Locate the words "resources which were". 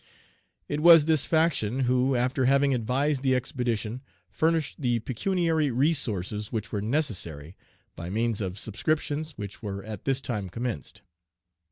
5.69-6.81